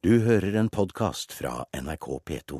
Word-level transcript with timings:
Du 0.00 0.14
hører 0.24 0.54
en 0.56 0.70
podkast 0.72 1.34
fra 1.36 1.66
NRK 1.76 2.06
P2. 2.24 2.58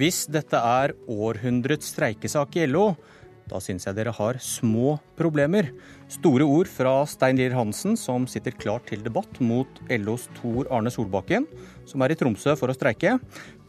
Hvis 0.00 0.22
dette 0.32 0.56
er 0.56 0.94
århundrets 1.12 1.92
streikesak 1.92 2.56
i 2.56 2.64
LO, 2.72 2.94
da 3.52 3.60
syns 3.60 3.84
jeg 3.84 4.00
dere 4.00 4.16
har 4.16 4.40
små 4.40 4.96
problemer. 5.20 5.68
Store 6.10 6.42
ord 6.42 6.66
fra 6.66 6.90
Stein 7.06 7.38
Lier 7.38 7.52
Hansen, 7.54 7.94
som 7.94 8.24
sitter 8.26 8.50
klar 8.58 8.82
til 8.82 9.02
debatt 9.04 9.36
mot 9.38 9.78
LOs 9.94 10.24
Tor 10.40 10.66
Arne 10.74 10.90
Solbakken, 10.90 11.44
som 11.86 12.02
er 12.02 12.10
i 12.10 12.16
Tromsø 12.18 12.56
for 12.58 12.72
å 12.72 12.74
streike. 12.74 13.12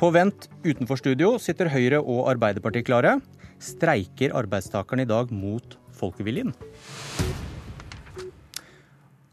På 0.01 0.09
vent 0.15 0.47
utenfor 0.65 0.97
studio 0.97 1.35
sitter 1.37 1.69
Høyre 1.69 1.99
og 2.01 2.31
Arbeiderpartiet 2.31 2.87
klare. 2.87 3.19
Streiker 3.61 4.33
arbeidstakerne 4.39 5.05
i 5.05 5.09
dag 5.11 5.29
mot 5.29 5.77
folkeviljen? 5.93 6.55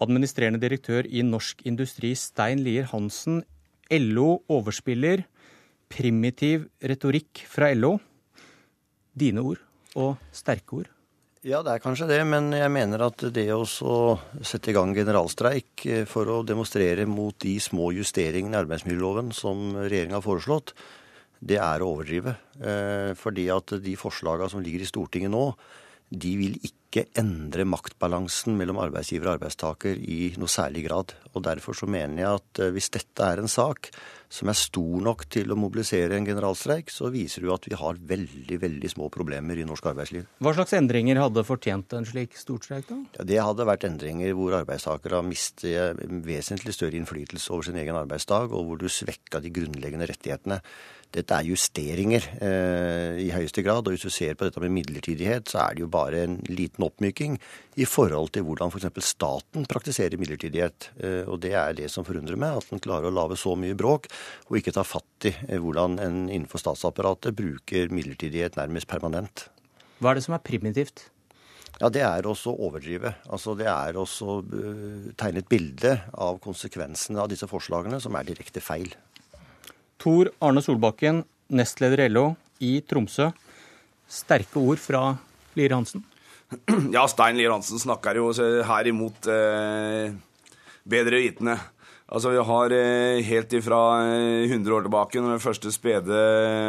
Administrerende 0.05 0.61
direktør 0.61 1.09
i 1.09 1.25
Norsk 1.25 1.65
Industri, 1.65 2.13
Stein 2.13 2.61
Lier 2.67 2.91
Hansen. 2.93 3.41
LO 3.89 4.43
overspiller 4.53 5.25
primitiv 5.89 6.69
retorikk 6.85 7.41
fra 7.49 7.73
LO. 7.73 7.97
Dine 9.17 9.49
ord 9.49 9.65
og 9.97 10.21
sterke 10.29 10.83
ord. 10.83 10.95
Ja, 11.47 11.61
det 11.63 11.71
er 11.71 11.83
kanskje 11.83 12.09
det, 12.11 12.19
men 12.27 12.51
jeg 12.51 12.71
mener 12.75 13.05
at 13.07 13.23
det 13.31 13.47
å 13.55 13.63
sette 14.43 14.73
i 14.73 14.75
gang 14.75 14.91
generalstreik 14.97 15.85
eh, 15.87 16.03
for 16.11 16.27
å 16.35 16.41
demonstrere 16.43 17.05
mot 17.07 17.37
de 17.45 17.53
små 17.63 17.93
justeringene 17.95 18.57
i 18.57 18.59
arbeidsmiljøloven 18.65 19.31
som 19.37 19.77
regjeringa 19.79 20.19
har 20.19 20.25
foreslått, 20.25 20.73
det 21.39 21.61
er 21.63 21.85
å 21.85 21.93
overdrive. 21.93 22.35
Eh, 22.59 23.13
fordi 23.15 23.47
at 23.55 23.77
de 23.85 23.95
forslagene 24.01 24.51
som 24.51 24.65
ligger 24.65 24.83
i 24.83 24.91
Stortinget 24.91 25.31
nå, 25.31 25.45
de 26.11 26.35
vil 26.41 26.59
ikke 26.65 27.07
endre 27.21 27.69
maktbalansen 27.69 28.59
mellom 28.59 28.81
arbeidsgiver 28.83 29.29
og 29.29 29.37
arbeidstaker 29.37 30.01
i 30.01 30.33
noe 30.41 30.51
særlig 30.51 30.89
grad. 30.89 31.15
Og 31.37 31.45
Derfor 31.47 31.77
så 31.79 31.87
mener 31.87 32.25
jeg 32.25 32.43
at 32.43 32.65
eh, 32.65 32.75
hvis 32.75 32.91
dette 32.99 33.31
er 33.31 33.45
en 33.45 33.53
sak 33.53 33.93
som 34.29 34.51
er 34.53 34.57
stor 34.59 35.05
nok 35.05 35.25
til 35.33 35.53
å 35.53 35.57
mobilisere 35.59 36.19
en 36.19 36.27
generalstreik, 36.29 36.93
så 36.93 37.09
viser 37.13 37.43
det 37.43 37.49
jo 37.49 37.55
at 37.55 37.69
vi 37.69 37.79
har 37.81 38.01
veldig 38.11 38.59
veldig 38.61 38.91
små 38.93 39.09
problemer 39.13 39.57
i 39.57 39.65
norsk 39.69 39.89
arbeidsliv. 39.93 40.27
Hva 40.45 40.53
slags 40.57 40.77
endringer 40.77 41.21
hadde 41.23 41.47
fortjent 41.49 41.97
en 41.97 42.09
slik 42.09 42.37
storstreik, 42.39 42.91
da? 42.91 43.01
Ja, 43.17 43.29
det 43.33 43.41
hadde 43.47 43.69
vært 43.69 43.89
endringer 43.89 44.37
hvor 44.37 44.59
arbeidstakere 44.61 45.23
mister 45.27 45.97
vesentlig 46.29 46.77
større 46.77 47.01
innflytelse 47.01 47.53
over 47.55 47.71
sin 47.71 47.81
egen 47.81 47.97
arbeidsdag, 47.99 48.53
og 48.53 48.69
hvor 48.69 48.81
du 48.81 48.89
svekka 48.93 49.41
de 49.45 49.53
grunnleggende 49.55 50.11
rettighetene. 50.13 50.61
Dette 51.09 51.33
er 51.33 51.47
justeringer 51.49 52.25
eh, 52.45 53.15
i 53.25 53.31
høyeste 53.33 53.63
grad. 53.65 53.87
Og 53.87 53.95
hvis 53.95 54.05
du 54.05 54.13
ser 54.13 54.35
på 54.37 54.45
dette 54.45 54.61
med 54.61 54.75
midlertidighet, 54.75 55.49
så 55.49 55.63
er 55.63 55.77
det 55.77 55.87
jo 55.87 55.89
bare 55.93 56.21
en 56.27 56.37
liten 56.53 56.85
oppmyking 56.85 57.39
i 57.81 57.87
forhold 57.89 58.35
til 58.35 58.45
hvordan 58.45 58.69
f.eks. 58.69 58.91
staten 59.07 59.65
praktiserer 59.71 60.21
midlertidighet. 60.21 60.91
Eh, 61.01 61.23
og 61.25 61.41
det 61.45 61.55
er 61.57 61.73
det 61.79 61.89
som 61.93 62.05
forundrer 62.05 62.37
meg, 62.37 62.61
at 62.61 62.69
den 62.75 62.85
klarer 62.85 63.09
å 63.09 63.15
lage 63.15 63.41
så 63.41 63.57
mye 63.57 63.79
bråk 63.79 64.11
og 64.49 64.59
ikke 64.59 64.75
tar 64.77 64.89
fatt 64.89 65.29
i 65.29 65.35
eh, 65.49 65.61
hvordan 65.61 65.99
en 66.03 66.19
innenfor 66.27 66.63
statsapparatet 66.63 67.37
bruker 67.39 67.93
midlertidighet 67.95 68.59
nærmest 68.59 68.89
permanent. 68.91 69.49
Hva 69.99 70.13
er 70.13 70.19
det 70.19 70.27
som 70.27 70.37
er 70.37 70.45
primitivt? 70.45 71.09
Ja, 71.79 71.89
Det 71.89 72.03
er 72.03 72.27
også 72.27 72.53
å 72.53 72.69
overdrive. 72.69 73.15
Altså, 73.31 73.55
Det 73.55 73.69
er 73.71 73.99
også 73.99 74.41
uh, 74.43 75.11
tegne 75.19 75.43
et 75.43 75.51
bilde 75.51 75.95
av 76.15 76.41
konsekvensene 76.43 77.21
av 77.23 77.29
disse 77.31 77.47
forslagene 77.47 78.01
som 78.03 78.17
er 78.19 78.27
direkte 78.27 78.63
feil. 78.63 78.91
Tor 79.99 80.31
Arne 80.43 80.63
Solbakken, 80.63 81.25
nestleder 81.51 82.05
i 82.05 82.09
LO 82.11 82.33
i 82.63 82.79
Tromsø. 82.83 83.31
Sterke 84.09 84.59
ord 84.59 84.81
fra 84.83 85.03
Lier 85.59 85.75
Hansen? 85.77 86.05
Ja, 86.97 87.05
Stein 87.11 87.37
Lier 87.37 87.53
Hansen 87.53 87.81
snakker 87.83 88.17
jo 88.17 88.31
her 88.33 88.89
imot 88.89 89.27
eh, 89.31 90.15
bedre 90.89 91.21
vitende. 91.21 91.59
Altså, 92.09 92.31
Vi 92.33 92.41
har 92.41 92.73
eh, 92.73 93.21
helt 93.21 93.53
ifra 93.53 93.79
100 94.49 94.49
eh, 94.49 94.77
år 94.77 94.87
tilbake, 94.87 95.21
når 95.21 95.35
den 95.35 95.43
første 95.45 95.73
spede 95.75 96.21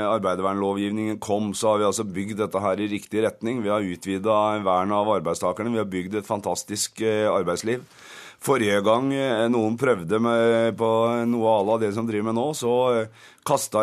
arbeidervernlovgivningen 0.09 1.19
kom, 1.23 1.53
så 1.55 1.71
har 1.71 1.79
vi 1.79 1.87
altså 1.87 2.03
bygd 2.03 2.41
dette 2.41 2.59
her 2.59 2.81
i 2.83 2.89
riktig 2.91 3.23
retning. 3.23 3.61
Vi 3.63 3.71
har 3.71 3.85
utvida 3.85 4.59
vernet 4.65 4.97
av 4.97 5.13
arbeidstakerne. 5.15 5.71
Vi 5.71 5.79
har 5.79 5.87
bygd 5.87 6.19
et 6.19 6.27
fantastisk 6.27 6.99
eh, 7.07 7.29
arbeidsliv. 7.31 7.85
Forrige 8.39 8.79
gang 8.85 9.09
eh, 9.11 9.49
noen 9.51 9.75
prøvde 9.75 10.15
med, 10.23 10.71
på 10.79 10.89
noe 11.27 11.51
à 11.51 11.63
la 11.67 11.73
det 11.81 11.89
som 11.95 12.05
driver 12.07 12.29
med 12.29 12.37
nå, 12.37 12.45
så 12.55 12.75
eh, 12.95 13.25
kasta, 13.43 13.81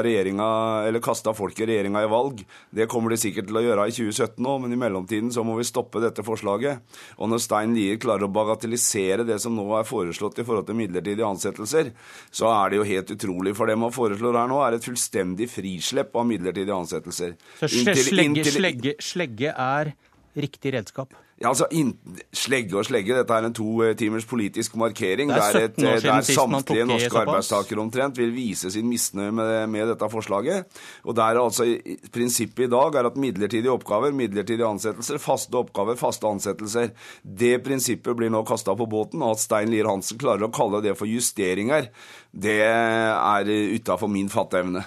kasta 1.04 1.34
folket 1.36 1.68
regjeringa 1.68 2.00
i 2.06 2.08
valg. 2.08 2.40
Det 2.72 2.86
kommer 2.88 3.12
de 3.12 3.18
sikkert 3.20 3.50
til 3.50 3.58
å 3.60 3.64
gjøre 3.66 3.84
i 3.90 3.92
2017 3.92 4.40
nå, 4.46 4.54
men 4.62 4.72
i 4.72 4.78
mellomtiden 4.80 5.28
så 5.34 5.44
må 5.44 5.58
vi 5.58 5.66
stoppe 5.68 6.00
dette 6.00 6.24
forslaget. 6.24 6.80
Og 7.20 7.28
når 7.28 7.42
Stein 7.44 7.76
Lier 7.76 8.00
klarer 8.00 8.24
å 8.24 8.32
bagatellisere 8.32 9.28
det 9.28 9.36
som 9.44 9.52
nå 9.58 9.66
er 9.76 9.84
foreslått 9.88 10.40
i 10.40 10.48
forhold 10.48 10.70
til 10.70 10.80
midlertidige 10.80 11.28
ansettelser, 11.28 11.92
så 12.32 12.48
er 12.54 12.72
det 12.72 12.80
jo 12.80 12.88
helt 12.88 13.12
utrolig. 13.12 13.52
For 13.60 13.68
det 13.68 13.76
man 13.84 13.92
foreslår 13.92 14.40
her 14.40 14.48
nå, 14.48 14.62
er 14.64 14.78
et 14.78 14.88
fullstendig 14.88 15.50
frislepp 15.52 16.16
av 16.16 16.24
midlertidige 16.32 16.80
ansettelser. 16.80 17.36
Så 17.60 17.68
slegge, 17.76 18.48
slegge, 18.56 18.96
slegge 19.04 19.52
er 19.52 19.92
riktig 20.32 20.72
redskap? 20.78 21.12
Ja, 21.36 21.50
altså, 21.50 21.66
in, 21.76 21.90
Slegge 22.32 22.78
og 22.80 22.86
slegge, 22.88 23.12
dette 23.12 23.36
er 23.36 23.44
en 23.44 23.54
to 23.56 23.68
eh, 23.84 23.92
timers 23.98 24.24
politisk 24.28 24.78
markering. 24.80 25.28
Det 25.28 25.42
er, 25.42 25.58
et, 25.66 25.82
eh, 25.84 25.98
der 26.00 26.24
samtlige 26.24 26.86
norske 26.88 27.20
arbeidstakere 27.20 27.82
omtrent 27.82 28.16
vil 28.16 28.32
vise 28.32 28.70
sin 28.72 28.88
misnøye 28.88 29.34
med, 29.36 29.52
med, 29.68 29.84
dette 29.92 30.08
forslaget. 30.08 30.80
Og 31.04 31.18
der 31.18 31.42
altså 31.42 31.68
Prinsippet 32.14 32.70
i 32.70 32.72
dag 32.72 32.96
er 32.96 33.10
at 33.10 33.20
midlertidige 33.20 33.74
oppgaver, 33.74 34.16
midlertidige 34.16 34.64
ansettelser, 34.64 35.20
faste 35.20 35.60
oppgaver, 35.60 36.00
faste 36.00 36.30
ansettelser. 36.30 36.94
Det 37.20 37.58
prinsippet 37.64 38.16
blir 38.16 38.32
nå 38.32 38.40
kasta 38.48 38.72
på 38.72 38.88
båten. 38.88 39.20
Og 39.20 39.36
at 39.36 39.44
Stein 39.44 39.68
Lier 39.74 39.92
Hansen 39.92 40.16
klarer 40.16 40.48
å 40.48 40.54
kalle 40.56 40.80
det 40.84 40.96
for 40.96 41.10
justeringer, 41.10 41.90
det 42.32 42.62
er 42.64 43.56
utafor 43.76 44.08
min 44.08 44.32
fatteevne. 44.32 44.86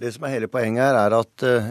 Det 0.00 0.08
som 0.14 0.24
er 0.24 0.32
hele 0.32 0.48
poenget 0.48 0.86
her, 0.86 0.96
er 0.96 1.14
at 1.14 1.44
uh, 1.44 1.66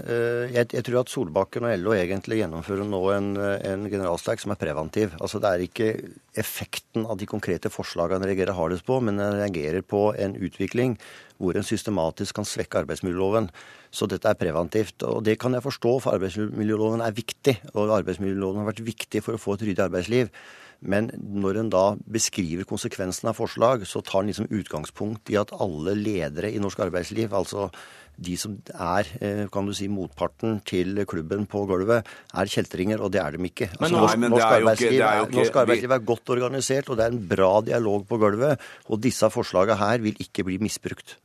jeg, 0.54 0.68
jeg, 0.76 0.84
tror 0.86 1.00
at 1.02 1.10
Solbakken 1.12 1.66
og 1.66 1.74
LO 1.82 1.96
egentlig 1.98 2.38
gjennomfører 2.44 2.86
nå 2.88 3.02
en, 3.16 3.32
en 3.42 3.88
generalstreik 3.90 4.44
som 4.44 4.54
er 4.54 4.60
preventiv. 4.62 5.16
Altså 5.18 5.42
Det 5.42 5.50
er 5.50 5.66
ikke 5.66 5.90
effekten 6.38 7.08
av 7.10 7.18
de 7.18 7.28
konkrete 7.28 7.72
forslagene 7.74 8.22
en 8.22 8.30
reagerer 8.30 8.56
hardest 8.56 8.86
på, 8.88 9.00
men 9.04 9.20
en 9.20 9.40
reagerer 9.42 9.82
på 9.82 10.12
en 10.14 10.38
utvikling 10.38 10.96
hvor 11.42 11.58
en 11.58 11.66
systematisk 11.66 12.38
kan 12.38 12.48
svekke 12.48 12.84
arbeidsmiljøloven. 12.84 13.50
Så 13.92 14.08
dette 14.08 14.30
er 14.30 14.38
preventivt. 14.40 15.02
Og 15.10 15.24
det 15.26 15.40
kan 15.42 15.58
jeg 15.58 15.66
forstå, 15.66 15.98
for 16.04 16.16
arbeidsmiljøloven 16.16 17.02
er 17.04 17.18
viktig. 17.18 17.58
Og 17.74 17.96
arbeidsmiljøloven 17.98 18.62
har 18.62 18.70
vært 18.70 18.86
viktig 18.86 19.24
for 19.26 19.36
å 19.36 19.42
få 19.42 19.58
et 19.58 19.66
ryddig 19.66 19.88
arbeidsliv. 19.90 20.30
Men 20.82 21.12
når 21.18 21.62
en 21.62 21.72
da 21.74 21.86
beskriver 22.10 22.66
konsekvensen 22.70 23.30
av 23.30 23.38
forslag, 23.38 23.86
så 23.86 24.02
tar 24.06 24.24
en 24.24 24.32
liksom 24.32 24.50
utgangspunkt 24.50 25.30
i 25.30 25.38
at 25.38 25.54
alle 25.54 25.94
ledere 25.98 26.50
i 26.50 26.62
norsk 26.62 26.82
arbeidsliv, 26.88 27.34
altså 27.38 27.70
de 28.22 28.36
som 28.38 28.58
er 28.74 29.08
eh, 29.24 29.46
kan 29.54 29.66
du 29.66 29.74
si, 29.78 29.88
motparten 29.90 30.60
til 30.68 31.00
klubben 31.10 31.48
på 31.50 31.64
gulvet, 31.70 32.08
er 32.34 32.52
kjeltringer, 32.52 33.02
og 33.02 33.14
det 33.14 33.22
er 33.24 33.38
de 33.38 33.50
ikke. 33.50 33.72
Altså, 33.78 33.96
norsk, 33.96 34.20
nei, 34.20 34.32
norsk, 34.34 34.48
arbeidsliv, 34.60 34.98
ikke, 34.98 35.10
er, 35.10 35.34
norsk 35.38 35.60
arbeidsliv 35.64 35.96
er 35.96 36.06
godt 36.12 36.34
organisert, 36.36 36.92
og 36.92 37.00
det 37.00 37.08
er 37.08 37.16
en 37.16 37.26
bra 37.34 37.52
dialog 37.66 38.06
på 38.10 38.20
gulvet. 38.22 38.70
Og 38.90 39.02
disse 39.02 39.32
forslagene 39.34 39.80
her 39.82 40.04
vil 40.06 40.22
ikke 40.22 40.46
bli 40.48 40.60
misbrukt. 40.62 41.18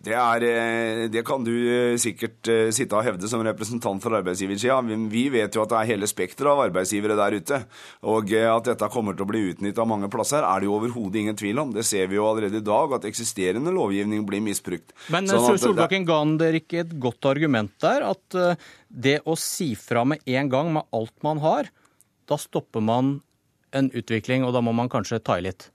Det, 0.00 0.14
er, 0.16 0.44
eh, 0.48 1.02
det, 1.12 1.20
kan 1.28 1.42
du 1.44 1.52
eh, 1.52 1.98
sikkert 2.00 2.48
eh, 2.48 2.70
sitte 2.72 2.96
og 2.96 3.04
hevde 3.04 3.28
som 3.28 3.42
representant 3.44 4.00
for 4.00 4.16
arbeidsgiversida. 4.16 4.78
Vi 5.12 5.26
vet 5.32 5.56
jo 5.56 5.60
at 5.60 5.72
det 5.74 5.76
er 5.76 5.90
hele 5.90 6.08
spekteret 6.08 6.54
av 6.54 6.62
arbeidsgivere 6.64 7.18
der 7.18 7.36
ute. 7.36 7.58
Og 8.08 8.32
at 8.32 8.70
dette 8.70 8.88
kommer 8.94 9.16
til 9.16 9.26
å 9.26 9.28
bli 9.28 9.42
utnytta 9.50 9.84
mange 9.84 10.08
plasser, 10.12 10.40
er 10.40 10.62
det 10.62 10.70
jo 10.70 10.78
overhodet 10.78 11.20
ingen 11.20 11.36
tvil 11.36 11.60
om. 11.60 11.74
Det 11.76 11.84
ser 11.84 12.08
vi 12.08 12.16
jo 12.16 12.24
allerede 12.30 12.62
i 12.62 12.64
dag, 12.64 12.94
at 12.96 13.04
eksisterende 13.10 13.74
lovgivning 13.76 14.24
blir 14.28 14.40
misbrukt. 14.44 14.94
Men 15.12 15.28
sånn 15.28 15.60
Solbakken, 15.60 16.08
ga 16.08 16.22
han 16.22 16.38
dere 16.40 16.62
ikke 16.62 16.80
et 16.86 16.94
godt 17.02 17.28
argument 17.28 17.74
der? 17.84 18.06
At 18.08 18.38
det 18.88 19.18
å 19.28 19.36
si 19.36 19.74
fra 19.76 20.06
med 20.08 20.24
en 20.24 20.48
gang 20.48 20.72
med 20.78 20.88
alt 20.96 21.16
man 21.26 21.44
har, 21.44 21.68
da 22.24 22.40
stopper 22.40 22.80
man 22.80 23.18
en 23.76 23.92
utvikling, 23.92 24.48
og 24.48 24.56
da 24.56 24.64
må 24.64 24.72
man 24.72 24.88
kanskje 24.88 25.20
ta 25.20 25.36
i 25.36 25.44
litt? 25.44 25.68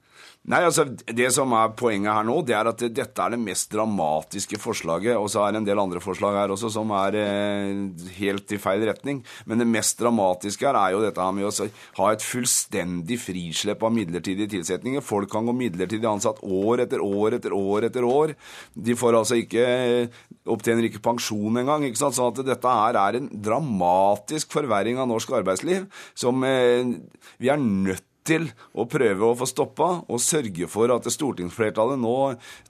Nei, 0.46 0.60
altså, 0.62 0.84
Det 0.86 1.26
som 1.34 1.50
er 1.58 1.72
poenget 1.74 2.14
her 2.14 2.26
nå, 2.26 2.36
det 2.46 2.54
er 2.54 2.68
at 2.70 2.82
dette 2.94 3.22
er 3.22 3.34
det 3.34 3.40
mest 3.42 3.72
dramatiske 3.72 4.60
forslaget. 4.62 5.16
Og 5.18 5.26
så 5.32 5.42
er 5.42 5.52
det 5.52 5.62
en 5.62 5.66
del 5.66 5.82
andre 5.82 6.02
forslag 6.02 6.38
her 6.38 6.54
også 6.54 6.70
som 6.70 6.92
er 6.94 7.18
eh, 7.18 7.80
helt 8.20 8.54
i 8.54 8.60
feil 8.62 8.84
retning. 8.86 9.24
Men 9.50 9.62
det 9.62 9.66
mest 9.66 9.98
dramatiske 9.98 10.68
her 10.68 10.78
er 10.78 10.94
jo 10.94 11.02
dette 11.02 11.22
her 11.22 11.34
med 11.34 11.48
å 11.50 11.68
ha 11.98 12.12
et 12.12 12.22
fullstendig 12.22 13.18
frislepp 13.24 13.82
av 13.82 13.94
midlertidige 13.96 14.54
tilsetninger. 14.54 15.02
Folk 15.02 15.32
kan 15.34 15.50
gå 15.50 15.56
midlertidig 15.56 16.06
ansatt 16.06 16.38
år 16.46 16.86
etter 16.86 17.02
år 17.02 17.40
etter 17.40 17.56
år 17.56 17.90
etter 17.90 18.06
år. 18.06 18.36
De 18.72 18.98
får 18.98 19.18
altså 19.18 19.42
ikke 19.42 19.66
opptjener 20.46 20.86
ikke 20.86 21.02
pensjon 21.02 21.58
engang. 21.58 21.88
ikke 21.88 22.04
sant? 22.04 22.14
Sånn 22.14 22.30
at 22.30 22.46
dette 22.46 22.80
her 22.80 23.02
er 23.02 23.18
en 23.18 23.32
dramatisk 23.34 24.54
forverring 24.54 25.02
av 25.02 25.10
norsk 25.10 25.34
arbeidsliv 25.42 25.88
som 26.14 26.46
eh, 26.46 26.94
vi 27.42 27.50
er 27.50 27.58
nødt 27.58 28.06
til 28.26 28.48
å 28.76 28.86
prøve 28.90 29.28
å 29.30 29.36
få 29.38 29.48
stoppa 29.48 29.88
og 30.04 30.22
sørge 30.22 30.68
for 30.70 30.92
at 30.94 31.08
stortingsflertallet 31.12 32.00
nå 32.02 32.16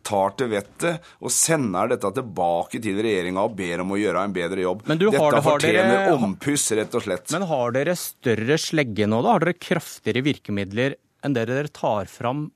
tar 0.07 0.37
til 0.39 0.53
vettet 0.53 1.11
og 1.21 1.33
sender 1.35 1.95
dette 1.95 2.13
tilbake 2.19 2.81
til 2.85 3.01
regjeringa 3.03 3.47
og 3.47 3.57
ber 3.59 3.85
om 3.85 3.97
å 3.97 4.01
gjøre 4.01 4.25
en 4.29 4.37
bedre 4.37 4.67
jobb. 4.67 4.87
dette 4.87 5.23
har, 5.23 5.41
fortjener 5.45 5.93
dere, 5.97 6.17
ompuss, 6.17 6.69
rett 6.79 6.97
og 6.97 7.07
slett. 7.07 7.29
Men 7.35 7.49
har 7.51 7.77
dere 7.77 7.97
større 8.01 8.61
slegge 8.61 9.09
nå, 9.11 9.21
da? 9.25 9.37
Har 9.37 9.47
dere 9.47 9.59
kraftigere 9.59 10.25
virkemidler 10.27 10.99
enn 11.25 11.37
det 11.37 11.49
dere 11.51 11.73
tar 11.73 12.11
fram 12.11 12.49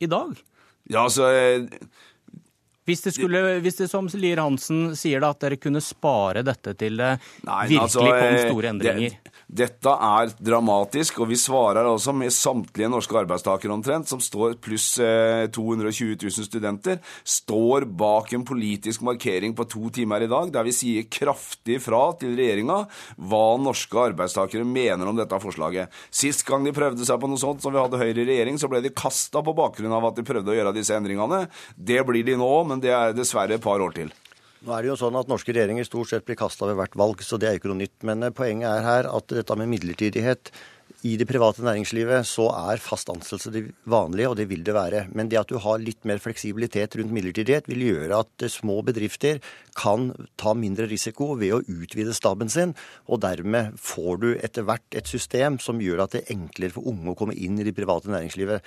i 0.00 0.10
dag? 0.10 0.36
Ja, 0.86 1.06
altså... 1.08 1.30
Hvis 2.86 3.02
det, 3.02 3.12
skulle, 3.16 3.40
hvis 3.64 3.80
det 3.80 3.88
som 3.90 4.06
Lier 4.14 4.38
Hansen 4.38 4.92
sier, 4.98 5.22
da, 5.22 5.32
at 5.34 5.42
dere 5.42 5.58
kunne 5.58 5.82
spare 5.82 6.44
dette 6.46 6.76
til 6.78 7.00
det 7.00 7.16
Nei, 7.46 7.64
virkelig 7.72 7.82
altså, 7.82 8.04
kom 8.06 8.36
store 8.46 8.70
endringer? 8.70 9.16
Det, 9.16 9.32
dette 9.46 9.92
er 10.08 10.32
dramatisk, 10.42 11.20
og 11.22 11.30
vi 11.30 11.38
svarer 11.38 11.86
altså 11.86 12.14
med 12.16 12.34
samtlige 12.34 12.90
norske 12.90 13.18
arbeidstakere 13.18 13.74
omtrent, 13.74 14.08
som 14.10 14.22
står 14.22 14.56
pluss 14.62 14.88
220 14.98 16.16
000 16.22 16.46
studenter, 16.46 17.00
står 17.22 17.88
bak 17.90 18.32
en 18.36 18.46
politisk 18.46 19.04
markering 19.06 19.54
på 19.56 19.66
to 19.70 19.90
timer 19.94 20.22
i 20.22 20.30
dag, 20.30 20.50
der 20.54 20.66
vi 20.66 20.74
sier 20.74 21.06
kraftig 21.10 21.80
fra 21.84 22.02
til 22.20 22.34
regjeringa 22.38 22.80
hva 23.16 23.44
norske 23.62 24.02
arbeidstakere 24.10 24.66
mener 24.66 25.10
om 25.10 25.18
dette 25.18 25.38
forslaget. 25.42 25.94
Sist 26.10 26.46
gang 26.46 26.66
de 26.66 26.74
prøvde 26.76 27.06
seg 27.06 27.20
på 27.22 27.30
noe 27.30 27.40
sånt 27.40 27.62
som 27.62 27.74
vi 27.74 27.82
hadde 27.82 28.00
Høyre 28.00 28.22
i 28.22 28.28
regjering, 28.30 28.58
så 28.62 28.70
ble 28.70 28.82
de 28.84 28.94
kasta 28.94 29.42
på 29.44 29.54
bakgrunn 29.56 29.94
av 29.94 30.10
at 30.10 30.18
de 30.18 30.26
prøvde 30.26 30.52
å 30.52 30.58
gjøre 30.58 30.74
disse 30.76 30.94
endringene. 30.96 31.44
Det 31.76 32.02
blir 32.06 32.26
de 32.26 32.38
nå, 32.38 32.52
men 32.68 32.75
det 32.82 32.92
er 32.94 33.16
dessverre 33.16 33.58
et 33.58 33.64
par 33.64 33.82
år 33.82 33.96
til. 33.96 34.12
Nå 34.66 34.72
er 34.72 34.82
det 34.82 34.88
jo 34.90 34.96
sånn 34.98 35.18
at 35.18 35.28
Norske 35.30 35.52
regjeringer 35.52 35.86
stort 35.86 36.10
sett 36.10 36.24
blir 36.26 36.38
kasta 36.38 36.66
ved 36.66 36.78
hvert 36.78 36.96
valg, 36.98 37.20
så 37.22 37.38
det 37.38 37.48
er 37.48 37.56
jo 37.56 37.62
ikke 37.62 37.70
noe 37.70 37.82
nytt. 37.84 37.98
Men 38.08 38.24
eh, 38.26 38.34
poenget 38.34 38.70
er 38.70 38.86
her 38.86 39.10
at 39.12 39.36
dette 39.36 39.58
med 39.60 39.70
midlertidighet 39.70 40.50
i 41.06 41.12
det 41.20 41.26
private 41.28 41.62
næringslivet 41.62 42.26
så 42.26 42.46
er 42.56 42.80
fast 42.82 43.10
ansettelse 43.12 43.52
det 43.52 43.62
vanlige, 43.90 44.30
og 44.30 44.36
det 44.38 44.46
vil 44.50 44.64
det 44.66 44.74
være. 44.74 45.04
Men 45.14 45.28
det 45.30 45.38
at 45.38 45.50
du 45.50 45.58
har 45.62 45.82
litt 45.82 46.06
mer 46.08 46.18
fleksibilitet 46.22 46.96
rundt 46.98 47.12
midlertidighet, 47.14 47.68
vil 47.70 47.84
gjøre 47.84 48.22
at 48.24 48.46
små 48.50 48.80
bedrifter 48.86 49.42
kan 49.76 50.08
ta 50.40 50.54
mindre 50.56 50.88
risiko 50.90 51.34
ved 51.38 51.54
å 51.54 51.62
utvide 51.62 52.16
staben 52.16 52.50
sin, 52.52 52.74
og 53.06 53.22
dermed 53.26 53.76
får 53.78 54.22
du 54.22 54.28
etter 54.34 54.66
hvert 54.66 54.98
et 54.98 55.10
system 55.10 55.60
som 55.62 55.82
gjør 55.82 56.06
at 56.06 56.16
det 56.16 56.24
er 56.24 56.34
enklere 56.38 56.74
for 56.78 56.88
unge 56.90 57.12
å 57.12 57.18
komme 57.18 57.36
inn 57.36 57.60
i 57.60 57.66
det 57.66 57.76
private 57.76 58.10
næringslivet. 58.10 58.64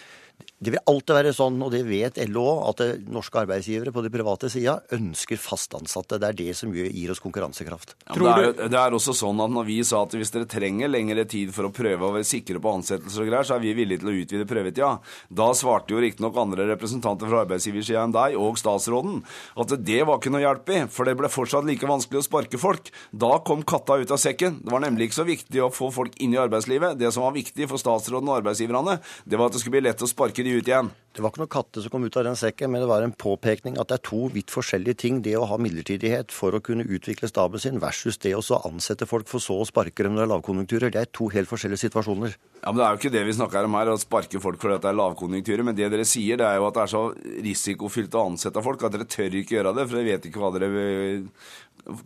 Det 0.59 0.73
vil 0.73 0.81
alltid 0.91 1.15
være 1.15 1.31
sånn, 1.31 1.55
og 1.63 1.71
det 1.71 1.85
vet 1.87 2.17
LO 2.27 2.41
òg, 2.49 2.57
at 2.73 3.05
norske 3.07 3.39
arbeidsgivere 3.39 3.93
på 3.95 4.01
den 4.03 4.11
private 4.11 4.49
sida 4.51 4.73
ønsker 4.95 5.39
fast 5.39 5.75
ansatte. 5.77 6.17
Det 6.19 6.27
er 6.27 6.35
det 6.35 6.55
som 6.59 6.73
gir 6.75 7.13
oss 7.13 7.21
konkurransekraft. 7.23 7.93
Ja, 8.09 8.17
det, 8.17 8.25
er, 8.27 8.67
det, 8.67 8.79
er, 8.81 8.95
også 8.95 9.15
sånn 9.15 9.39
at 9.39 9.53
når 9.55 9.69
vi 9.69 9.77
sa 9.87 10.01
at 10.03 10.15
hvis 10.19 10.33
dere 10.35 10.49
trenger 10.51 10.91
lengre 10.91 11.23
tid 11.31 11.53
for 11.55 11.69
å 11.69 11.71
prøve 11.71 12.03
å 12.03 12.11
være 12.17 12.27
sikre 12.27 12.59
på 12.59 12.73
ansettelser 12.75 13.23
og 13.23 13.31
greier, 13.31 13.47
så 13.47 13.55
er 13.55 13.63
vi 13.63 13.71
villige 13.77 14.03
til 14.03 14.11
å 14.11 14.15
utvide 14.17 14.49
prøvetida. 14.49 14.89
Da 15.31 15.47
svarte 15.55 15.95
jo 15.95 16.01
riktignok 16.03 16.41
andre 16.43 16.67
representanter 16.73 17.31
fra 17.31 17.45
arbeidsgiversida 17.45 18.03
enn 18.03 18.17
deg 18.17 18.35
og 18.39 18.59
statsråden 18.59 19.23
at 19.63 19.77
det 19.79 20.01
var 20.09 20.19
ikke 20.19 20.33
noe 20.35 20.43
hjelp 20.43 20.73
i, 20.75 20.81
for 20.91 21.07
det 21.07 21.15
ble 21.21 21.31
fortsatt 21.31 21.67
like 21.69 21.87
vanskelig 21.87 22.19
å 22.19 22.27
sparke 22.27 22.59
folk. 22.59 22.91
Da 23.15 23.31
kom 23.47 23.63
katta 23.63 23.95
ut 24.03 24.11
av 24.11 24.19
sekken. 24.19 24.59
Det 24.65 24.75
var 24.75 24.83
nemlig 24.83 25.07
ikke 25.07 25.21
så 25.21 25.27
viktig 25.29 25.63
å 25.63 25.71
få 25.71 25.87
folk 25.95 26.19
inn 26.19 26.35
i 26.35 26.43
arbeidslivet. 26.43 26.99
Det 26.99 27.15
som 27.15 27.23
var 27.29 27.37
viktig 27.37 27.71
for 27.71 27.79
statsråden 27.79 28.27
og 28.27 28.41
arbeidsgiverne, 28.41 28.99
det 29.23 29.39
var 29.39 29.47
at 29.47 29.55
det 29.55 29.63
skulle 29.63 29.79
bli 29.79 29.87
lett 29.87 30.03
å 30.03 30.09
sparke 30.09 30.28
de 30.35 30.57
ut 30.57 30.67
igjen. 30.67 30.91
Det 31.09 31.23
var 31.25 31.33
ikke 31.33 31.41
noen 31.41 31.51
katte 31.51 31.81
som 31.81 31.91
kom 31.91 32.03
ut 32.05 32.17
av 32.21 32.23
den 32.27 32.37
sekken, 32.37 32.69
men 32.71 32.83
det 32.83 32.87
var 32.87 33.01
en 33.03 33.11
påpekning 33.17 33.79
at 33.81 33.89
det 33.89 33.97
er 33.97 34.03
to 34.05 34.27
vidt 34.31 34.53
forskjellige 34.53 34.99
ting. 35.01 35.17
Det 35.25 35.33
å 35.35 35.47
ha 35.49 35.57
midlertidighet 35.59 36.31
for 36.31 36.53
å 36.53 36.61
kunne 36.63 36.85
utvikle 36.85 37.27
staben 37.27 37.59
sin, 37.59 37.79
versus 37.81 38.21
det 38.21 38.35
å 38.37 38.59
ansette 38.61 39.07
folk 39.09 39.27
for 39.27 39.43
så 39.43 39.57
å 39.59 39.65
sparke 39.67 40.05
dem 40.05 40.13
når 40.13 40.21
det 40.21 40.27
er 40.27 40.31
lavkonjunkturer. 40.31 40.93
Det 40.93 41.01
er 41.01 41.09
to 41.11 41.27
helt 41.33 41.49
forskjellige 41.49 41.81
situasjoner. 41.87 42.37
Ja, 42.61 42.71
men 42.71 42.77
Det 42.79 42.85
er 42.85 42.93
jo 42.93 43.01
ikke 43.01 43.13
det 43.17 43.25
vi 43.25 43.35
snakker 43.39 43.65
om 43.65 43.77
her, 43.79 43.89
å 43.89 43.99
sparke 43.99 44.39
folk 44.39 44.61
fordi 44.61 44.77
det 44.79 44.91
er 44.91 44.99
lavkonjunkturer. 45.01 45.65
Men 45.65 45.75
det 45.75 45.89
dere 45.91 46.05
sier, 46.05 46.37
det 46.37 46.45
er 46.45 46.59
jo 46.61 46.69
at 46.69 46.77
det 46.77 46.85
er 46.85 46.93
så 46.93 47.03
risikofylt 47.49 48.15
å 48.15 48.27
ansette 48.29 48.63
folk 48.63 48.85
at 48.85 48.95
dere 48.95 49.09
tør 49.09 49.39
ikke 49.41 49.57
gjøre 49.57 49.75
det. 49.75 49.87
For 49.89 49.97
dere 49.97 50.11
vet 50.13 50.29
ikke 50.29 50.43
hva 50.43 50.53
dere 50.55 50.69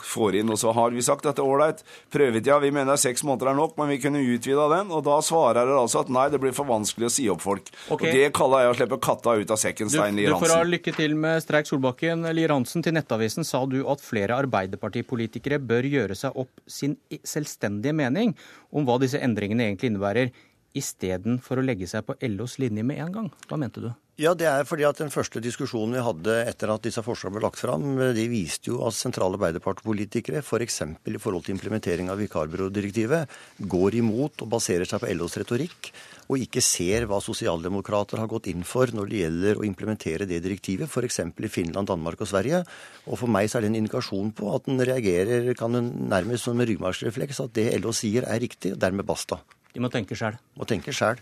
får 0.03 0.39
inn. 0.39 0.51
Og 0.53 0.59
så 0.59 0.73
har 0.75 0.93
vi 0.95 1.03
sagt 1.05 1.27
at 1.29 1.37
det 1.37 1.43
er 1.43 1.49
ålreit. 1.49 1.83
Prøvetida 2.13 2.59
vi 2.63 2.71
mener 2.75 2.99
seks 2.99 3.25
måneder 3.27 3.51
er 3.51 3.57
nok, 3.59 3.75
men 3.79 3.91
vi 3.91 3.99
kunne 4.03 4.21
utvida 4.21 4.67
den. 4.75 4.93
Og 4.93 5.03
da 5.07 5.19
svarer 5.25 5.61
dere 5.61 5.81
altså 5.81 6.03
at 6.03 6.11
nei, 6.13 6.27
det 6.33 6.41
blir 6.43 6.55
for 6.55 6.69
vanskelig 6.69 7.09
å 7.09 7.13
si 7.13 7.27
opp 7.33 7.43
folk. 7.45 7.71
Okay. 7.87 8.09
Og 8.09 8.17
det 8.19 8.31
kaller 8.37 8.65
jeg 8.65 8.73
å 8.73 8.77
slippe 8.81 9.01
katta 9.03 9.35
ut 9.39 9.53
av 9.55 9.61
sekken, 9.61 9.91
Stein 9.93 10.19
Lier 10.19 10.33
Hansen. 10.33 10.47
Du 10.47 10.49
får 10.49 10.55
ha 10.57 10.69
lykke 10.69 10.95
til 10.97 11.17
med 11.25 11.43
streik 11.45 11.69
Solbakken. 11.69 12.27
Lier 12.35 12.55
Hansen, 12.55 12.85
til 12.85 12.97
Nettavisen 12.97 13.47
sa 13.47 13.63
du 13.69 13.81
at 13.91 14.03
flere 14.03 14.37
Arbeiderpartipolitikere 14.43 15.61
bør 15.63 15.89
gjøre 15.89 16.17
seg 16.17 16.39
opp 16.39 16.63
sin 16.69 16.97
selvstendige 17.23 17.95
mening 17.95 18.35
om 18.73 18.87
hva 18.87 18.99
disse 19.01 19.21
endringene 19.21 19.69
egentlig 19.69 19.93
innebærer, 19.93 20.33
istedenfor 20.73 21.61
å 21.61 21.65
legge 21.65 21.87
seg 21.89 22.05
på 22.07 22.17
LOs 22.33 22.57
linje 22.61 22.85
med 22.85 23.01
en 23.03 23.13
gang. 23.13 23.29
Hva 23.49 23.59
mente 23.61 23.83
du? 23.83 23.91
Ja, 24.21 24.35
det 24.37 24.45
er 24.45 24.61
fordi 24.69 24.83
at 24.85 24.99
Den 25.01 25.09
første 25.09 25.41
diskusjonen 25.41 25.95
vi 25.95 26.01
hadde 26.05 26.33
etter 26.45 26.69
at 26.69 26.83
disse 26.85 27.01
forslagene 27.01 27.39
ble 27.39 27.47
lagt 27.47 27.57
fram, 27.57 27.85
de 28.13 28.25
viste 28.29 28.69
jo 28.69 28.83
at 28.85 28.93
sentrale 28.93 29.39
arbeiderpartipolitikere, 29.39 30.43
f.eks. 30.45 30.75
For 31.01 31.15
i 31.17 31.21
forhold 31.21 31.47
til 31.47 31.55
implementering 31.55 32.11
av 32.13 32.19
vikarbyrådirektivet, 32.21 33.31
går 33.65 33.95
imot 33.97 34.43
og 34.45 34.51
baserer 34.51 34.85
seg 34.85 35.01
på 35.01 35.09
LOs 35.17 35.39
retorikk, 35.41 35.89
og 36.29 36.43
ikke 36.45 36.61
ser 36.61 37.07
hva 37.09 37.17
sosialdemokrater 37.25 38.21
har 38.21 38.29
gått 38.29 38.51
inn 38.51 38.61
for 38.61 38.93
når 38.93 39.09
det 39.09 39.23
gjelder 39.23 39.57
å 39.57 39.65
implementere 39.65 40.27
det 40.29 40.43
direktivet, 40.45 40.93
f.eks. 40.93 41.17
i 41.33 41.49
Finland, 41.49 41.89
Danmark 41.89 42.21
og 42.21 42.29
Sverige. 42.29 42.61
Og 43.09 43.17
For 43.17 43.33
meg 43.33 43.49
så 43.49 43.57
er 43.57 43.65
det 43.65 43.71
en 43.71 43.79
indikasjon 43.81 44.29
på 44.37 44.51
at 44.53 44.69
den 44.69 44.77
reagerer 44.77 45.49
kan 45.57 45.73
den 45.73 45.89
nærmest 46.11 46.45
som 46.45 46.61
en 46.61 46.69
ryggmargsrefleks, 46.69 47.41
at 47.47 47.57
det 47.57 47.71
LO 47.81 47.95
sier 47.97 48.29
er 48.29 48.45
riktig, 48.45 48.75
og 48.77 48.85
dermed 48.85 49.09
basta. 49.09 49.41
De 49.73 49.81
må 49.81 49.89
tenke 49.89 50.13
sjæl. 50.13 50.37
Må 50.53 50.69
tenke 50.69 50.93
sjæl. 50.93 51.17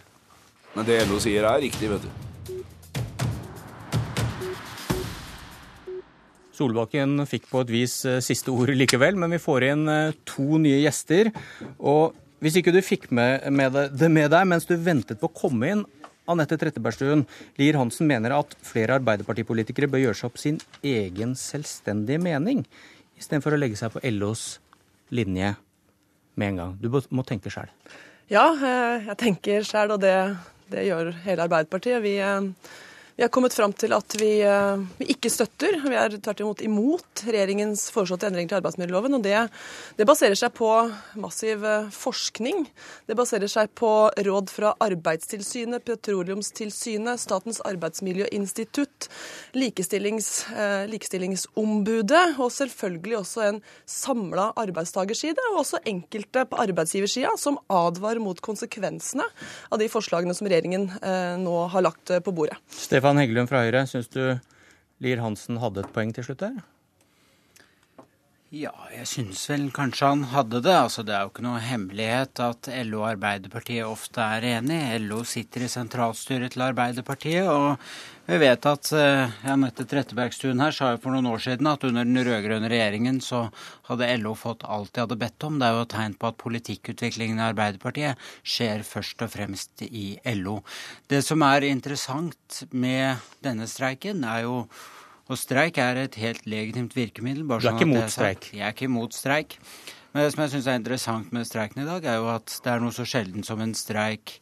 Men 0.75 0.91
det 0.91 0.99
LO 1.07 1.23
sier 1.23 1.47
er 1.47 1.63
riktig, 1.63 1.87
vet 1.95 2.03
du. 2.03 2.27
Solbakken 6.61 7.25
fikk 7.29 7.47
på 7.49 7.63
et 7.65 7.73
vis 7.73 8.01
eh, 8.05 8.21
siste 8.23 8.53
ord 8.53 8.71
likevel, 8.77 9.17
men 9.17 9.33
vi 9.33 9.41
får 9.41 9.65
inn 9.71 9.87
eh, 9.89 10.17
to 10.29 10.61
nye 10.61 10.83
gjester. 10.83 11.31
Og 11.79 12.13
hvis 12.41 12.59
ikke 12.61 12.73
du 12.73 12.81
fikk 12.85 13.09
med, 13.13 13.47
med 13.53 13.75
det 13.97 14.09
med 14.13 14.31
deg 14.33 14.47
mens 14.49 14.69
du 14.69 14.75
ventet 14.77 15.21
på 15.21 15.29
å 15.29 15.39
komme 15.41 15.73
inn, 15.73 15.83
Anette 16.29 16.55
Trettebergstuen, 16.61 17.25
Lier 17.59 17.79
Hansen 17.79 18.07
mener 18.07 18.35
at 18.37 18.53
flere 18.65 18.95
arbeiderpartipolitikere 18.99 19.89
bør 19.91 20.03
gjøre 20.05 20.19
seg 20.19 20.29
opp 20.29 20.39
sin 20.39 20.59
egen 20.85 21.33
selvstendige 21.37 22.21
mening, 22.21 22.61
istedenfor 23.19 23.57
å 23.57 23.59
legge 23.59 23.79
seg 23.79 23.91
på 23.93 24.03
LOs 24.13 24.45
linje 25.11 25.55
med 26.39 26.53
en 26.53 26.61
gang. 26.61 26.77
Du 26.79 26.87
må 26.93 27.25
tenke 27.27 27.51
sjæl. 27.51 27.73
Ja, 28.31 28.45
eh, 28.53 29.09
jeg 29.09 29.17
tenker 29.19 29.67
sjæl, 29.67 29.97
og 29.97 30.05
det, 30.05 30.15
det, 30.71 30.85
gjør 30.87 31.11
hele 31.25 31.49
Arbeiderpartiet. 31.49 31.99
Vi 32.05 32.15
vi 33.21 33.25
har 33.25 33.29
kommet 33.29 33.53
fram 33.53 33.69
til 33.77 33.93
at 33.93 34.15
vi, 34.17 34.39
eh, 34.41 34.79
vi 34.97 35.05
ikke 35.13 35.29
støtter, 35.29 35.75
vi 35.85 35.93
er 35.93 36.15
tvert 36.17 36.39
imot 36.41 36.61
imot 36.65 37.21
regjeringens 37.21 37.83
foreslåtte 37.93 38.25
endringer 38.25 38.49
til 38.49 38.57
arbeidsmiljøloven. 38.57 39.13
og 39.13 39.21
det, 39.21 39.35
det, 39.99 40.07
baserer 40.09 40.33
seg 40.33 40.55
på 40.57 40.69
massiv 41.21 41.61
eh, 41.61 41.91
forskning. 41.93 42.65
Det 43.05 43.13
baserer 43.19 43.45
seg 43.45 43.69
på 43.77 44.09
råd 44.09 44.49
fra 44.49 44.71
Arbeidstilsynet, 44.81 45.85
Petroleumstilsynet, 45.85 47.21
Statens 47.21 47.61
arbeidsmiljøinstitutt, 47.61 49.05
likestillings, 49.53 50.31
eh, 50.57 50.87
Likestillingsombudet 50.89 52.39
og 52.41 52.49
selvfølgelig 52.57 53.19
også 53.19 53.45
en 53.51 53.61
samla 53.85 54.47
arbeidstagerside, 54.65 55.45
og 55.51 55.61
også 55.61 55.83
enkelte 55.85 56.47
på 56.49 56.63
arbeidsgiversida 56.65 57.35
som 57.37 57.61
advarer 57.69 58.17
mot 58.17 58.41
konsekvensene 58.41 59.29
av 59.69 59.77
de 59.77 59.91
forslagene 59.93 60.33
som 60.33 60.49
regjeringen 60.49 60.89
nå 61.45 61.55
har 61.69 61.83
lagt 61.85 62.09
på 62.25 62.33
bordet. 62.33 62.57
Stefan 62.73 63.10
Stefan 63.11 63.25
Heggelund 63.25 63.49
fra 63.51 63.59
Høyre, 63.65 63.81
syns 63.91 64.07
du 64.07 64.21
Lier 65.03 65.19
Hansen 65.19 65.57
hadde 65.59 65.81
et 65.83 65.89
poeng 65.91 66.13
til 66.15 66.23
slutt 66.23 66.45
der? 66.45 66.53
Ja, 68.51 68.73
jeg 68.91 69.05
syns 69.07 69.45
vel 69.47 69.69
kanskje 69.71 70.09
han 70.09 70.23
hadde 70.27 70.59
det. 70.65 70.73
Altså, 70.75 71.05
det 71.07 71.13
er 71.15 71.21
jo 71.23 71.29
ikke 71.29 71.43
noe 71.45 71.61
hemmelighet 71.63 72.41
at 72.43 72.67
LO 72.83 72.97
og 72.99 73.13
Arbeiderpartiet 73.13 73.87
ofte 73.87 74.25
er 74.25 74.43
enige. 74.57 74.97
LO 75.05 75.21
sitter 75.23 75.63
i 75.63 75.69
sentralstyret 75.71 76.51
til 76.51 76.65
Arbeiderpartiet, 76.65 77.47
og 77.47 77.79
vi 78.27 78.41
vet 78.43 78.67
at 78.67 78.91
Anette 78.91 79.87
ja, 79.87 79.89
Trettebergstuen 79.93 80.59
her 80.65 80.75
sa 80.75 80.91
jo 80.91 80.99
for 80.99 81.15
noen 81.15 81.31
år 81.31 81.39
siden 81.47 81.71
at 81.71 81.87
under 81.87 82.03
den 82.03 82.19
rød-grønne 82.27 82.67
regjeringen 82.75 83.23
så 83.23 83.45
hadde 83.87 84.11
LO 84.19 84.35
fått 84.35 84.67
alt 84.67 84.91
de 84.91 85.05
hadde 85.05 85.21
bedt 85.23 85.47
om. 85.47 85.55
Det 85.55 85.69
er 85.69 85.79
jo 85.79 85.87
et 85.87 85.95
tegn 85.95 86.19
på 86.19 86.35
at 86.35 86.43
politikkutviklingen 86.43 87.39
i 87.39 87.49
Arbeiderpartiet 87.53 88.31
skjer 88.43 88.83
først 88.83 89.23
og 89.23 89.31
fremst 89.31 89.87
i 89.87 90.17
LO. 90.43 90.59
Det 91.07 91.23
som 91.23 91.47
er 91.47 91.71
interessant 91.71 92.65
med 92.75 93.31
denne 93.47 93.71
streiken, 93.71 94.27
er 94.27 94.43
jo 94.43 94.65
og 95.31 95.39
streik 95.39 95.79
er 95.81 96.03
et 96.03 96.17
helt 96.21 96.45
legitimt 96.49 96.95
virkemiddel. 96.97 97.47
du 97.47 97.55
er 97.55 97.65
sånn 97.69 97.79
ikke 97.79 97.89
imot 97.89 98.13
streik? 98.13 98.51
Jeg 98.53 98.67
er 98.67 98.75
ikke 98.75 98.89
imot 98.89 99.15
streik. 99.17 99.57
Men 100.11 100.25
det 100.25 100.33
som 100.33 100.43
jeg 100.43 100.53
syns 100.55 100.67
er 100.67 100.79
interessant 100.81 101.31
med 101.31 101.47
streiken 101.47 101.85
i 101.85 101.87
dag, 101.87 102.03
er 102.03 102.19
jo 102.19 102.27
at 102.33 102.59
det 102.63 102.73
er 102.73 102.83
noe 102.83 102.95
så 102.95 103.07
sjelden 103.07 103.47
som 103.47 103.63
en 103.63 103.73
streik 103.77 104.41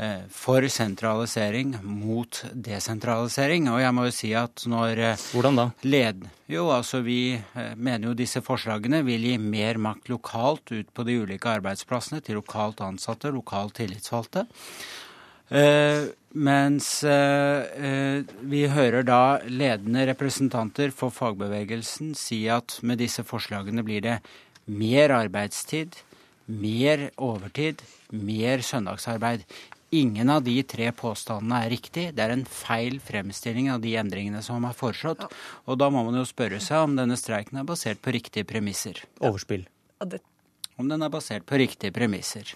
Eh, 0.00 0.20
for 0.30 0.62
sentralisering 0.70 1.74
mot 1.82 2.44
desentralisering. 2.54 3.66
Og 3.72 3.80
jeg 3.82 3.94
må 3.96 4.04
jo 4.06 4.12
si 4.14 4.30
at 4.38 4.62
når 4.70 5.02
eh, 5.02 5.24
Hvordan 5.34 5.58
da? 5.58 5.64
Led, 5.82 6.28
jo, 6.48 6.68
altså 6.70 7.02
Vi 7.02 7.34
eh, 7.34 7.72
mener 7.74 8.08
jo 8.08 8.14
disse 8.16 8.38
forslagene 8.40 9.02
vil 9.04 9.26
gi 9.26 9.34
mer 9.42 9.80
makt 9.82 10.12
lokalt 10.12 10.70
ut 10.70 10.94
på 10.94 11.06
de 11.08 11.18
ulike 11.24 11.50
arbeidsplassene 11.50 12.22
til 12.22 12.38
lokalt 12.38 12.80
ansatte, 12.86 13.34
lokalt 13.34 13.80
tillitsvalgte. 13.80 14.46
Uh, 15.50 16.12
mens 16.38 16.88
uh, 17.02 17.66
uh, 17.66 18.20
vi 18.46 18.60
hører 18.70 19.02
da 19.02 19.40
ledende 19.50 20.04
representanter 20.12 20.92
for 20.94 21.10
fagbevegelsen 21.10 22.12
si 22.14 22.44
at 22.46 22.76
med 22.86 23.02
disse 23.02 23.24
forslagene 23.26 23.82
blir 23.82 24.04
det 24.04 24.20
mer 24.70 25.10
arbeidstid, 25.10 25.98
mer 26.46 27.08
overtid, 27.18 27.82
mer 28.14 28.62
søndagsarbeid. 28.62 29.42
Ingen 29.90 30.30
av 30.30 30.44
de 30.46 30.54
tre 30.62 30.92
påstandene 30.94 31.64
er 31.64 31.72
riktig. 31.74 32.04
Det 32.14 32.22
er 32.22 32.36
en 32.36 32.46
feil 32.46 33.00
fremstilling 33.02 33.72
av 33.74 33.82
de 33.82 33.96
endringene 33.98 34.42
som 34.46 34.62
er 34.68 34.76
foreslått. 34.78 35.24
Og 35.66 35.80
da 35.82 35.90
må 35.90 36.04
man 36.06 36.20
jo 36.20 36.22
spørre 36.28 36.60
seg 36.62 36.86
om 36.86 36.94
denne 36.98 37.18
streiken 37.18 37.58
er 37.58 37.66
basert 37.66 37.98
på 37.98 38.14
riktige 38.14 38.46
premisser. 38.46 39.02
Overspill. 39.18 39.66
Om 40.78 40.94
den 40.94 41.02
er 41.02 41.10
basert 41.10 41.42
på 41.48 41.58
riktige 41.58 41.90
premisser. 41.96 42.54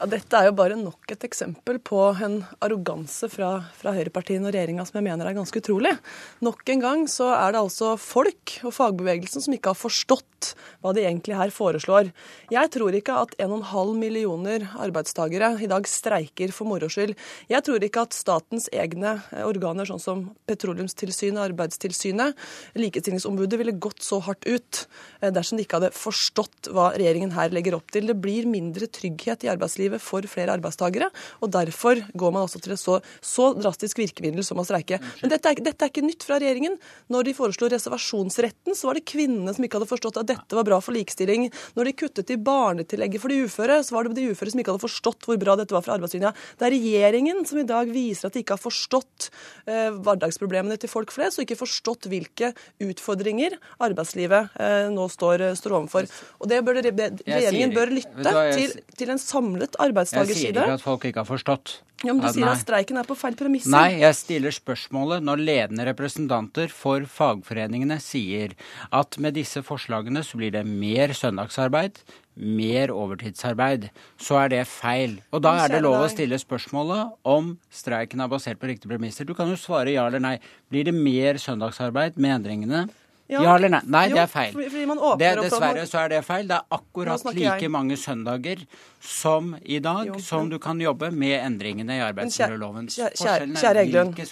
Ja, 0.00 0.06
dette 0.08 0.32
er 0.38 0.46
jo 0.48 0.54
bare 0.56 0.78
nok 0.80 1.10
et 1.12 1.26
eksempel 1.26 1.76
på 1.84 1.98
en 2.24 2.38
arroganse 2.64 3.28
fra, 3.28 3.50
fra 3.76 3.92
høyrepartiene 3.92 4.48
og 4.48 4.54
regjeringa 4.54 4.86
som 4.88 4.96
jeg 4.96 5.04
mener 5.04 5.28
er 5.28 5.36
ganske 5.36 5.60
utrolig. 5.60 5.92
Nok 6.40 6.62
en 6.72 6.80
gang 6.80 7.02
så 7.12 7.26
er 7.34 7.52
det 7.52 7.60
altså 7.60 7.90
folk 8.00 8.54
og 8.64 8.72
fagbevegelsen 8.72 9.44
som 9.44 9.52
ikke 9.52 9.74
har 9.74 9.76
forstått 9.76 10.54
hva 10.80 10.94
de 10.96 11.02
egentlig 11.04 11.36
her 11.36 11.52
foreslår. 11.52 12.08
Jeg 12.48 12.70
tror 12.72 12.96
ikke 12.96 13.18
at 13.26 13.34
1,5 13.44 13.90
millioner 14.00 14.64
arbeidstakere 14.80 15.50
i 15.60 15.68
dag 15.68 15.84
streiker 15.84 16.56
for 16.56 16.70
moro 16.70 16.88
skyld. 16.88 17.12
Jeg 17.52 17.66
tror 17.66 17.84
ikke 17.84 18.06
at 18.08 18.16
statens 18.16 18.70
egne 18.72 19.18
organer, 19.44 19.84
sånn 19.84 20.00
som 20.00 20.24
Petroleumstilsynet, 20.48 21.42
Arbeidstilsynet, 21.44 22.40
Likestillingsombudet, 22.80 23.60
ville 23.60 23.76
gått 23.76 24.00
så 24.06 24.22
hardt 24.24 24.48
ut 24.48 24.86
eh, 25.20 25.28
dersom 25.28 25.60
de 25.60 25.68
ikke 25.68 25.82
hadde 25.82 25.92
forstått 25.92 26.72
hva 26.72 26.88
regjeringen 26.96 27.36
her 27.36 27.52
legger 27.52 27.76
opp 27.76 27.92
til. 27.92 28.08
Det 28.08 28.16
blir 28.16 28.48
mindre 28.48 28.88
trygghet 28.88 29.44
i 29.44 29.52
arbeidslivet 29.52 29.89
arbeidslivet 29.90 30.02
for 30.02 30.26
flere 30.30 30.54
arbeidstakere. 30.54 31.10
og 31.40 31.50
Derfor 31.50 32.00
går 32.14 32.32
man 32.32 32.42
altså 32.42 32.60
til 32.60 32.72
et 32.72 32.80
så, 32.80 33.00
så 33.20 33.54
drastisk 33.54 33.98
virkemiddel 33.98 34.44
som 34.44 34.58
å 34.58 34.64
streike. 34.64 35.00
Men 35.22 35.30
dette 35.30 35.50
er, 35.50 35.60
dette 35.60 35.84
er, 35.84 35.90
ikke 35.90 36.04
nytt 36.04 36.24
fra 36.24 36.38
regjeringen. 36.38 36.78
Når 37.10 37.24
de 37.24 37.34
foreslo 37.34 37.68
reservasjonsretten, 37.70 38.74
så 38.74 38.88
var 38.88 38.98
det 38.98 39.06
kvinnene 39.08 39.52
som 39.54 39.64
ikke 39.64 39.80
hadde 39.80 39.90
forstått 39.90 40.20
at 40.20 40.30
dette 40.30 40.56
var 40.56 40.66
bra 40.66 40.80
for 40.80 40.94
likestilling. 40.94 41.50
Når 41.76 41.90
de 41.90 41.96
kuttet 42.04 42.30
i 42.30 42.38
barnetillegget 42.38 43.22
for 43.22 43.32
de 43.32 43.44
uføre, 43.44 43.80
så 43.84 43.96
var 43.96 44.08
det 44.08 44.18
de 44.18 44.30
uføre 44.30 44.52
som 44.52 44.62
ikke 44.62 44.74
hadde 44.74 44.86
forstått 44.86 45.28
hvor 45.28 45.40
bra 45.40 45.56
dette 45.58 45.74
var 45.74 45.84
for 45.86 45.96
arbeidslinja. 45.96 46.32
Det 46.58 46.68
er 46.68 46.76
regjeringen 46.76 47.44
som 47.48 47.60
i 47.60 47.66
dag 47.68 47.90
viser 47.90 48.28
at 48.28 48.36
de 48.36 48.44
ikke 48.44 48.56
har 48.56 48.62
forstått 48.62 49.30
eh, 49.66 49.90
hverdagsproblemene 49.96 50.78
til 50.80 50.92
folk 50.92 51.12
flest, 51.14 51.38
og 51.38 51.46
ikke 51.46 51.60
forstått 51.60 52.10
hvilke 52.10 52.52
utfordringer 52.84 53.56
arbeidslivet 53.82 54.56
eh, 54.60 54.88
nå 54.92 55.06
står, 55.10 55.50
står 55.58 55.76
overfor. 55.80 56.08
Og 56.40 56.50
det 56.50 56.60
bør, 56.66 56.80
Regjeringen 56.80 57.74
bør 57.74 57.92
lytte 57.92 58.34
til, 58.54 58.74
til 58.98 59.12
en 59.12 59.20
samlet 59.20 59.76
arbeidstakerside. 59.86 60.50
Jeg 60.50 60.54
sier 60.54 60.66
ikke 60.66 60.78
at 60.78 60.84
folk 60.84 61.06
ikke 61.08 61.22
har 61.24 61.28
forstått. 61.28 61.80
Ja, 62.00 62.14
men 62.14 62.22
Du 62.24 62.30
sier 62.32 62.48
at 62.48 62.62
streiken 62.62 62.96
er 62.96 63.04
på 63.04 63.16
feil 63.18 63.34
premisser. 63.36 63.72
Nei, 63.74 63.98
jeg 64.00 64.16
stiller 64.16 64.54
spørsmålet 64.56 65.24
når 65.26 65.42
ledende 65.44 65.84
representanter 65.90 66.72
for 66.72 67.04
fagforeningene 67.04 67.98
sier 68.00 68.54
at 68.96 69.18
med 69.20 69.36
disse 69.36 69.60
forslagene 69.66 70.22
så 70.24 70.40
blir 70.40 70.54
det 70.54 70.64
mer 70.64 71.12
søndagsarbeid, 71.16 72.00
mer 72.40 72.88
overtidsarbeid, 72.94 73.90
så 74.16 74.38
er 74.46 74.54
det 74.54 74.62
feil. 74.70 75.18
Og 75.36 75.44
da 75.44 75.58
er 75.66 75.74
det 75.74 75.82
lov 75.84 75.98
å 76.06 76.08
stille 76.08 76.40
spørsmålet 76.40 77.12
om 77.28 77.52
streiken 77.68 78.24
er 78.24 78.32
basert 78.32 78.62
på 78.62 78.70
riktige 78.72 78.94
premisser. 78.94 79.28
Du 79.28 79.34
kan 79.36 79.52
jo 79.52 79.60
svare 79.60 79.92
ja 79.92 80.06
eller 80.08 80.24
nei. 80.24 80.38
Blir 80.72 80.88
det 80.88 80.96
mer 80.96 81.36
søndagsarbeid 81.42 82.16
med 82.16 82.38
endringene? 82.38 82.86
Ja, 83.30 83.42
ja 83.44 83.54
eller 83.54 83.70
nei? 83.76 83.80
Nei, 83.86 84.02
jo, 84.10 84.16
det 84.18 84.22
er 84.24 84.30
feil. 84.30 84.54
Fordi 84.56 84.84
det, 85.20 85.30
dessverre 85.44 85.86
så 85.86 86.02
er 86.02 86.12
det 86.14 86.20
feil. 86.26 86.48
Det 86.50 86.56
er 86.56 86.76
akkurat 86.78 87.24
like 87.30 87.62
jeg. 87.62 87.70
mange 87.70 87.98
søndager 88.00 88.64
som 89.00 89.54
i 89.62 89.78
dag 89.84 90.10
jo, 90.10 90.18
som 90.24 90.50
du 90.50 90.58
kan 90.62 90.80
jobbe 90.82 91.12
med 91.14 91.36
endringene 91.38 92.00
i 92.00 92.04
arbeidsmiljøloven. 92.08 92.90
Kjære, 92.90 93.86
jobbe. 93.86 94.26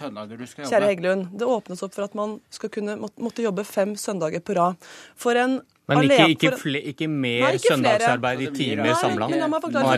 Kjære 0.58 0.90
Heggelund, 0.90 1.30
det 1.38 1.48
åpnes 1.48 1.82
opp 1.86 1.94
for 1.94 2.08
at 2.08 2.18
man 2.18 2.38
skal 2.50 2.72
kunne 2.74 2.98
måtte 2.98 3.46
jobbe 3.46 3.64
fem 3.68 3.94
søndager 3.96 4.42
på 4.42 4.58
rad. 4.58 4.88
For 5.16 5.38
en 5.38 5.60
men 5.88 6.04
ikke, 6.04 6.24
ikke, 6.34 6.50
fle, 6.60 6.80
ikke 6.90 7.06
mer 7.08 7.46
Nei, 7.46 7.52
ikke 7.56 7.70
søndagsarbeid 7.72 8.42
i 8.44 8.48
timer 8.52 8.90
samla? 9.00 9.28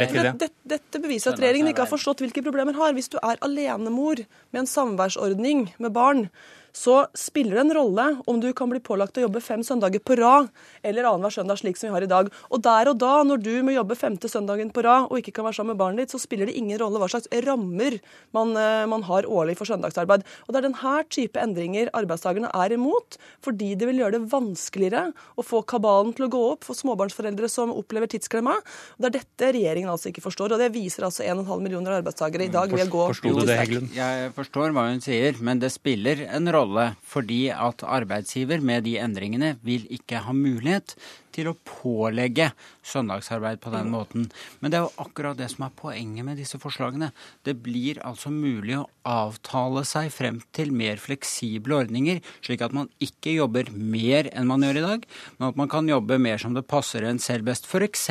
Dette, 0.06 0.48
dette 0.70 1.00
beviser 1.02 1.32
at 1.32 1.42
regjeringen 1.42 1.72
ikke 1.72 1.82
har 1.82 1.90
forstått 1.90 2.22
hvilke 2.22 2.44
problemer 2.46 2.78
har. 2.78 2.94
Hvis 2.94 3.10
du 3.10 3.16
er 3.18 3.40
alenemor 3.42 4.22
med 4.22 4.60
en 4.62 4.70
samværsordning 4.70 5.64
med 5.82 5.90
barn, 5.96 6.28
så 6.76 7.04
spiller 7.16 7.58
det 7.58 7.64
en 7.64 7.74
rolle 7.80 8.06
om 8.30 8.40
du 8.40 8.50
kan 8.56 8.70
bli 8.70 8.80
pålagt 8.82 9.18
å 9.18 9.24
jobbe 9.24 9.42
fem 9.44 9.62
søndager 9.66 10.02
på 10.02 10.16
rad 10.20 10.50
eller 10.86 11.08
annenhver 11.08 11.34
søndag, 11.34 11.60
slik 11.60 11.78
som 11.78 11.90
vi 11.90 11.94
har 11.96 12.06
i 12.06 12.10
dag. 12.10 12.30
Og 12.50 12.62
der 12.64 12.90
og 12.92 13.00
da, 13.00 13.12
når 13.26 13.42
du 13.44 13.52
må 13.66 13.74
jobbe 13.74 13.98
femte 13.98 14.30
søndagen 14.30 14.72
på 14.74 14.84
rad 14.86 15.08
og 15.10 15.20
ikke 15.20 15.34
kan 15.36 15.48
være 15.48 15.60
sammen 15.60 15.74
med 15.74 15.82
barnet 15.82 16.04
ditt, 16.04 16.14
så 16.14 16.22
spiller 16.22 16.50
det 16.50 16.56
ingen 16.58 16.78
rolle 16.80 17.00
hva 17.02 17.10
slags 17.10 17.30
rammer 17.46 17.98
man, 18.36 18.54
eh, 18.56 18.86
man 18.90 19.04
har 19.08 19.28
årlig 19.28 19.56
for 19.58 19.68
søndagsarbeid. 19.68 20.24
Og 20.46 20.52
det 20.52 20.60
er 20.60 20.68
denne 20.68 20.94
type 21.10 21.40
endringer 21.40 21.90
arbeidstakerne 21.96 22.52
er 22.54 22.76
imot, 22.76 23.18
fordi 23.44 23.74
det 23.78 23.88
vil 23.90 24.02
gjøre 24.02 24.18
det 24.18 24.30
vanskeligere 24.32 25.10
å 25.36 25.46
få 25.46 25.62
kabalen 25.68 26.14
til 26.16 26.28
å 26.28 26.32
gå 26.32 26.42
opp 26.52 26.66
for 26.68 26.78
småbarnsforeldre 26.78 27.50
som 27.50 27.74
opplever 27.74 28.10
tidsklemma. 28.10 28.56
Og 28.60 29.04
det 29.04 29.10
er 29.10 29.18
dette 29.20 29.52
regjeringen 29.56 29.90
altså 29.92 30.10
ikke 30.10 30.24
forstår, 30.24 30.54
og 30.54 30.62
det 30.62 30.70
viser 30.74 31.06
altså 31.08 31.26
1,5 31.26 31.64
millioner 31.64 31.98
arbeidstakere 32.00 32.46
i 32.46 32.52
dag 32.52 32.70
vil 32.70 32.90
gå 32.90 33.06
Forsto 33.10 33.32
du 33.34 33.44
det, 33.48 33.56
Heggelund? 33.58 33.94
Jeg 33.96 34.30
forstår 34.36 34.74
hva 34.76 34.86
hun 34.90 35.02
sier, 35.02 35.38
men 35.44 35.60
det 35.62 35.72
spiller 35.74 36.26
en 36.28 36.46
rolle 36.46 36.59
rolle 36.60 36.90
fordi 37.02 37.48
at 37.54 37.84
arbeidsgiver 37.84 38.60
med 38.60 38.84
de 38.86 38.98
endringene 39.00 39.56
vil 39.66 39.86
ikke 39.90 40.22
ha 40.26 40.34
mulighet 40.36 40.94
til 41.34 41.50
å 41.50 41.56
pålegge 41.66 42.50
søndagsarbeid 42.86 43.60
på 43.62 43.72
den 43.74 43.88
mm. 43.88 43.94
måten. 43.94 44.28
Men 44.60 44.72
det 44.72 44.80
er 44.80 44.86
jo 44.86 45.04
akkurat 45.04 45.38
det 45.38 45.50
som 45.52 45.66
er 45.66 45.76
poenget 45.76 46.26
med 46.26 46.40
disse 46.40 46.60
forslagene. 46.60 47.10
Det 47.46 47.56
blir 47.64 48.00
altså 48.06 48.32
mulig 48.34 48.78
å 48.78 48.86
avtale 49.08 49.82
seg 49.88 50.10
frem 50.12 50.40
til 50.56 50.72
mer 50.76 51.00
fleksible 51.00 51.78
ordninger, 51.82 52.20
slik 52.44 52.64
at 52.64 52.74
man 52.76 52.90
ikke 53.02 53.34
jobber 53.36 53.70
mer 53.74 54.28
enn 54.34 54.48
man 54.50 54.64
gjør 54.66 54.80
i 54.80 54.84
dag, 54.86 55.06
men 55.38 55.48
at 55.50 55.60
man 55.60 55.70
kan 55.72 55.88
jobbe 55.88 56.20
mer 56.20 56.40
som 56.42 56.56
det 56.56 56.66
passer 56.70 57.06
en 57.08 57.22
selv 57.22 57.48
best. 57.48 57.68
F.eks. 57.70 58.08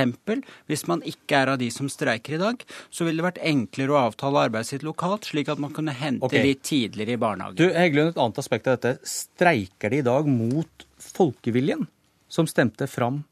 hvis 0.69 0.87
man 0.89 1.03
ikke 1.07 1.43
er 1.43 1.53
av 1.53 1.61
de 1.61 1.69
som 1.73 1.89
streiker 1.91 2.37
i 2.37 2.41
dag, 2.41 2.65
så 2.89 3.05
ville 3.05 3.21
det 3.21 3.27
vært 3.29 3.43
enklere 3.45 3.95
å 3.95 4.01
avtale 4.07 4.47
arbeidet 4.47 4.73
sitt 4.73 4.87
lokalt, 4.87 5.29
slik 5.29 5.51
at 5.51 5.61
man 5.61 5.75
kunne 5.75 5.95
hente 5.95 6.25
okay. 6.25 6.45
litt 6.45 6.65
tidligere 6.67 7.17
i 7.17 7.21
barnehagen. 7.21 7.59
Du, 7.59 7.69
Heggelund, 7.75 8.13
et 8.13 8.21
annet 8.21 8.41
aspekt 8.41 8.69
av 8.69 8.79
dette. 8.79 8.97
Streiker 9.09 9.93
de 9.93 10.01
i 10.01 10.05
dag 10.05 10.27
mot 10.29 10.89
folkeviljen? 10.99 11.87
Som 12.29 12.47
stemte 12.47 12.87
fram 12.87 13.23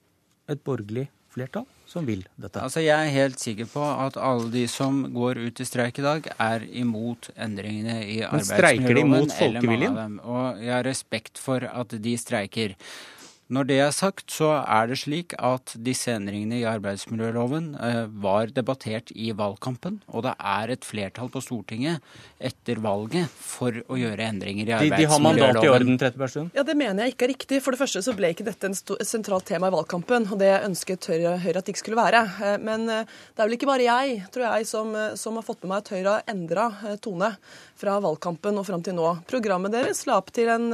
et 0.50 0.62
borgerlig 0.66 1.08
flertall 1.34 1.68
som 1.88 2.06
vil 2.08 2.26
dette. 2.36 2.60
Altså, 2.60 2.82
Jeg 2.84 3.08
er 3.08 3.14
helt 3.14 3.40
sikker 3.40 3.70
på 3.72 3.84
at 3.84 4.18
alle 4.20 4.50
de 4.52 4.66
som 4.68 5.06
går 5.14 5.40
ut 5.48 5.62
i 5.62 5.68
streik 5.68 6.00
i 6.02 6.06
dag, 6.06 6.28
er 6.40 6.66
imot 6.68 7.30
endringene 7.36 8.02
i 8.04 8.18
arbeidsmiljøloven. 8.28 8.34
Men 8.34 8.48
streiker 8.50 9.00
de 9.00 9.06
mot 9.08 9.36
folkeviljen? 9.38 10.18
Og 10.24 10.64
jeg 10.66 10.74
har 10.76 10.88
respekt 10.88 11.40
for 11.42 11.64
at 11.64 11.96
de 12.04 12.18
streiker. 12.20 12.76
Når 13.48 13.68
det 13.70 13.76
er 13.80 13.94
sagt, 13.96 14.26
så 14.36 14.50
er 14.60 14.90
det 14.90 14.98
slik 15.00 15.32
at 15.40 15.72
disse 15.80 16.12
endringene 16.12 16.58
i 16.60 16.66
arbeidsmiljøloven 16.68 17.70
eh, 17.80 18.00
var 18.20 18.52
debattert 18.52 19.14
i 19.16 19.30
valgkampen, 19.32 20.02
og 20.12 20.26
det 20.26 20.34
er 20.36 20.74
et 20.74 20.84
flertall 20.84 21.30
på 21.32 21.40
Stortinget 21.46 22.04
etter 22.44 22.82
valget 22.84 23.32
for 23.32 23.72
å 23.88 24.00
gjøre 24.00 24.28
endringer 24.34 24.68
i 24.68 24.74
arbeidsmiljøloven. 24.76 25.00
De, 25.00 25.06
de 25.06 25.14
har 25.14 25.24
mandat 25.24 25.64
i 25.64 25.72
orden, 25.72 26.00
Trettebergstuen? 26.02 26.50
Ja, 26.58 26.66
det 26.68 26.76
mener 26.76 27.08
jeg 27.08 27.16
ikke 27.16 27.30
er 27.30 27.32
riktig. 27.32 27.62
For 27.64 27.72
det 27.72 27.80
første 27.80 28.02
så 28.04 28.16
ble 28.18 28.34
ikke 28.36 28.50
dette 28.50 28.68
et 28.74 29.08
sentralt 29.08 29.48
tema 29.48 29.72
i 29.72 29.76
valgkampen, 29.78 30.28
og 30.28 30.44
det 30.44 30.52
ønsket 30.58 31.08
Høyre, 31.08 31.38
Høyre 31.46 31.64
at 31.64 31.70
det 31.70 31.78
ikke 31.78 31.84
skulle 31.86 32.02
være. 32.02 32.26
Eh, 32.50 32.58
men 32.68 32.84
eh, 32.92 33.16
det 33.32 33.46
er 33.46 33.48
vel 33.48 33.60
ikke 33.62 33.72
bare 33.72 33.88
jeg, 33.88 34.20
tror 34.36 34.50
jeg, 34.50 34.68
som, 34.68 34.92
som 35.16 35.40
har 35.40 35.48
fått 35.48 35.64
med 35.64 35.72
meg 35.72 35.86
at 35.86 35.94
Høyre 35.96 36.18
har 36.18 36.36
endra 36.36 36.68
tone 37.00 37.32
fra 37.80 37.96
valgkampen 38.04 38.60
og 38.60 38.68
fram 38.68 38.84
til 38.84 39.00
nå. 39.00 39.08
Programmet 39.32 39.72
deres 39.72 40.04
la 40.10 40.20
opp 40.20 40.36
til 40.36 40.52
en 40.52 40.68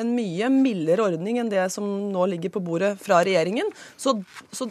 en 0.00 0.10
mye 0.16 0.48
mildere 0.52 1.04
ordning 1.06 1.38
enn 1.42 1.50
det 1.52 1.64
som 1.72 1.86
nå 2.12 2.26
ligger 2.32 2.52
på 2.56 2.62
bordet 2.64 2.94
fra 3.02 3.20
regjeringen. 3.26 3.70
Så, 4.00 4.16
så 4.54 4.68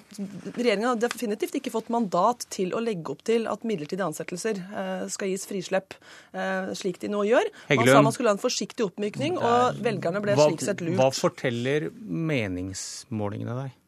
regjeringen 0.56 0.90
har 0.90 1.00
definitivt 1.02 1.60
ikke 1.60 1.74
fått 1.74 1.92
mandat 1.94 2.48
til 2.54 2.74
å 2.76 2.82
legge 2.84 3.14
opp 3.16 3.24
til 3.28 3.48
at 3.52 3.64
midlertidige 3.68 4.08
ansettelser 4.10 4.60
eh, 4.64 5.06
skal 5.14 5.32
gis 5.32 5.48
frislepp, 5.50 5.96
eh, 6.36 6.74
slik 6.78 7.00
de 7.04 7.12
nå 7.14 7.24
gjør. 7.30 7.52
Man 7.74 7.88
sa 7.88 8.02
man 8.04 8.16
skulle 8.16 8.34
ha 8.34 8.38
en 8.38 8.44
forsiktig 8.44 8.88
oppmykning, 8.90 9.40
og 9.40 9.80
velgerne 9.84 10.24
ble 10.24 10.36
hva, 10.40 10.50
slik 10.52 10.66
sett 10.66 10.84
lurt. 10.84 11.00
Hva 11.00 11.10
forteller 11.16 11.90
meningsmålingene 11.94 13.58
deg? 13.64 13.80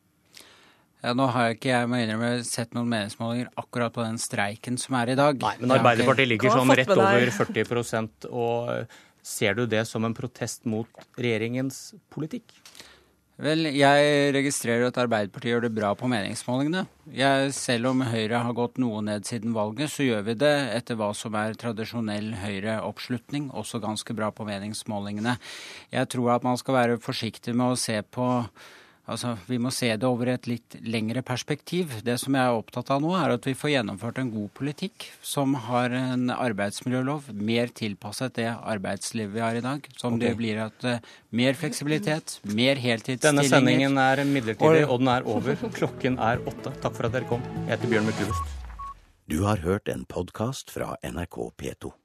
Ja, 1.06 1.12
nå 1.14 1.28
har 1.30 1.52
jeg 1.52 1.60
ikke 1.60 1.70
jeg 1.70 1.90
må 1.92 1.98
innrømme, 2.02 2.30
sett 2.48 2.72
noen 2.74 2.88
meningsmålinger 2.90 3.52
akkurat 3.62 3.94
på 3.94 4.02
den 4.02 4.16
streiken 4.22 4.80
som 4.82 4.96
er 4.98 5.12
i 5.14 5.18
dag. 5.20 5.38
Nei, 5.44 5.58
Men 5.62 5.76
Arbeiderpartiet 5.76 6.32
ligger 6.32 6.56
sånn 6.56 6.74
rett 6.80 6.90
over 6.96 7.34
40% 7.36 8.26
og 8.32 8.96
Ser 9.26 9.58
du 9.58 9.66
det 9.66 9.88
som 9.90 10.06
en 10.06 10.14
protest 10.14 10.68
mot 10.70 11.08
regjeringens 11.18 11.96
politikk? 12.14 12.54
Vel, 13.42 13.68
jeg 13.76 14.30
registrerer 14.32 14.86
at 14.88 15.00
Arbeiderpartiet 15.02 15.52
gjør 15.52 15.66
det 15.66 15.74
bra 15.76 15.90
på 15.98 16.08
meningsmålingene. 16.08 16.86
Jeg, 17.12 17.50
selv 17.58 17.90
om 17.90 18.06
Høyre 18.08 18.40
har 18.46 18.56
gått 18.56 18.80
noe 18.80 19.02
ned 19.04 19.28
siden 19.28 19.52
valget, 19.58 19.92
så 19.92 20.06
gjør 20.06 20.24
vi 20.30 20.38
det 20.40 20.54
etter 20.78 20.96
hva 20.96 21.10
som 21.18 21.36
er 21.36 21.58
tradisjonell 21.60 22.32
Høyre-oppslutning, 22.40 23.50
også 23.52 23.82
ganske 23.84 24.16
bra 24.16 24.30
på 24.32 24.48
meningsmålingene. 24.48 25.36
Jeg 25.92 26.12
tror 26.16 26.38
at 26.38 26.48
man 26.48 26.62
skal 26.62 26.80
være 26.80 27.02
forsiktig 27.04 27.58
med 27.58 27.74
å 27.74 27.82
se 27.82 28.00
på 28.08 28.30
Altså, 29.06 29.36
Vi 29.48 29.60
må 29.62 29.70
se 29.74 29.92
det 29.94 30.08
over 30.08 30.32
et 30.34 30.48
litt 30.50 30.78
lengre 30.82 31.22
perspektiv. 31.26 31.94
Det 32.06 32.18
som 32.22 32.36
jeg 32.38 32.42
er 32.42 32.58
opptatt 32.58 32.90
av 32.96 33.04
nå, 33.04 33.12
er 33.18 33.36
at 33.36 33.46
vi 33.46 33.54
får 33.58 33.76
gjennomført 33.76 34.22
en 34.22 34.32
god 34.34 34.50
politikk 34.58 35.08
som 35.22 35.54
har 35.68 35.94
en 35.94 36.32
arbeidsmiljølov 36.34 37.30
mer 37.38 37.70
tilpasset 37.78 38.36
det 38.40 38.50
arbeidslivet 38.50 39.36
vi 39.36 39.44
har 39.46 39.60
i 39.60 39.64
dag. 39.66 39.86
Som 40.00 40.18
okay. 40.18 40.26
det 40.26 40.34
blir 40.42 40.62
at 40.66 40.88
uh, 40.90 41.14
mer 41.30 41.58
fleksibilitet, 41.60 42.40
mer 42.50 42.82
heltidsstillinger 42.82 43.30
Denne 43.30 43.50
sendingen 43.50 44.02
er 44.02 44.24
midlertidig, 44.26 44.88
og 44.90 45.04
den 45.04 45.14
er 45.14 45.30
over. 45.30 45.68
Klokken 45.78 46.18
er 46.18 46.42
åtte. 46.50 46.74
Takk 46.82 46.98
for 46.98 47.10
at 47.10 47.18
dere 47.18 47.30
kom. 47.30 47.46
Jeg 47.66 47.76
heter 47.76 47.94
Bjørn 47.94 48.10
Myklebust. 48.10 48.56
Du 49.30 49.40
har 49.46 49.62
hørt 49.66 49.90
en 49.90 50.06
podkast 50.10 50.74
fra 50.74 50.96
NRK 51.06 51.40
P2. 51.58 51.96